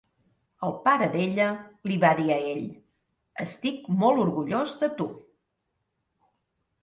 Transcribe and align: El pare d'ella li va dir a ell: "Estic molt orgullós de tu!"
El 0.67 0.71
pare 0.85 1.07
d'ella 1.15 1.49
li 1.89 1.97
va 2.03 2.13
dir 2.19 2.25
a 2.35 2.37
ell: 2.53 2.63
"Estic 3.45 3.85
molt 4.05 4.21
orgullós 4.23 4.73
de 4.85 4.89
tu!" 5.01 5.07